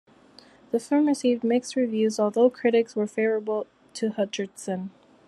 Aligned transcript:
The 0.71 0.79
film 0.79 1.05
received 1.05 1.43
mixed 1.43 1.75
reviews, 1.75 2.19
although 2.19 2.49
critics 2.49 2.95
were 2.95 3.05
favorable 3.05 3.67
to 3.93 4.09
Hutcherson. 4.09 4.89